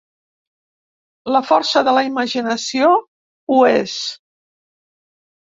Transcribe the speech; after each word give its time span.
La 1.35 1.41
força 1.49 1.83
de 1.89 1.93
la 1.97 2.03
imaginació 2.07 2.89
ho 2.95 3.61
és. 3.75 3.95